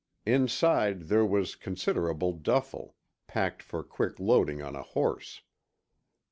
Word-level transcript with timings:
Inside 0.25 1.03
there 1.09 1.23
was 1.23 1.53
considerable 1.55 2.33
duffle, 2.33 2.95
packed 3.27 3.61
for 3.61 3.83
quick 3.83 4.19
loading 4.19 4.59
on 4.59 4.75
a 4.75 4.81
horse. 4.81 5.43